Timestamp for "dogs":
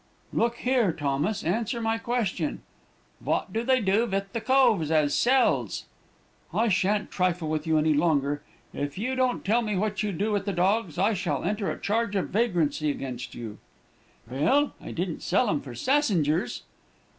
10.53-10.97